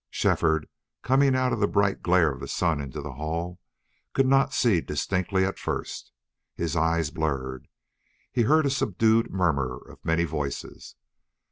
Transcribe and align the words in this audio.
Shefford, 0.09 0.67
coming 1.03 1.35
out 1.35 1.53
of 1.53 1.59
the 1.59 1.67
bright 1.67 2.01
glare 2.01 2.31
of 2.31 2.49
sun 2.49 2.81
into 2.81 3.01
the 3.03 3.11
hall, 3.13 3.59
could 4.13 4.25
not 4.25 4.51
see 4.51 4.81
distinctly 4.81 5.45
at 5.45 5.59
first. 5.59 6.11
His 6.55 6.75
eyes 6.75 7.11
blurred. 7.11 7.67
He 8.31 8.41
heard 8.41 8.65
a 8.65 8.71
subdued 8.71 9.29
murmur 9.29 9.77
of 9.77 10.03
many 10.03 10.23
voices. 10.23 10.95